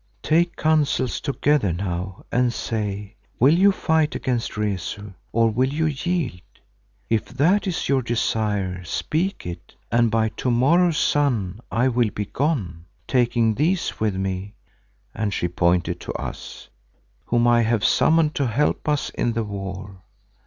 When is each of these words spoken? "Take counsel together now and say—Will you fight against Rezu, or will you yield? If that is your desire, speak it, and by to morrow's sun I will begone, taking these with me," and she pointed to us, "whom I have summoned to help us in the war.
"Take 0.23 0.55
counsel 0.55 1.07
together 1.07 1.71
now 1.71 2.25
and 2.31 2.51
say—Will 2.51 3.53
you 3.53 3.71
fight 3.71 4.15
against 4.15 4.57
Rezu, 4.57 5.13
or 5.31 5.51
will 5.51 5.71
you 5.71 5.85
yield? 5.85 6.41
If 7.07 7.25
that 7.27 7.67
is 7.67 7.87
your 7.87 8.01
desire, 8.01 8.83
speak 8.83 9.45
it, 9.45 9.75
and 9.91 10.09
by 10.09 10.29
to 10.37 10.49
morrow's 10.49 10.97
sun 10.97 11.59
I 11.71 11.87
will 11.87 12.09
begone, 12.09 12.85
taking 13.07 13.53
these 13.53 13.99
with 13.99 14.15
me," 14.15 14.55
and 15.13 15.31
she 15.31 15.47
pointed 15.47 15.99
to 15.99 16.13
us, 16.13 16.69
"whom 17.25 17.47
I 17.47 17.61
have 17.61 17.85
summoned 17.85 18.33
to 18.33 18.47
help 18.47 18.89
us 18.89 19.11
in 19.11 19.33
the 19.33 19.43
war. 19.43 20.01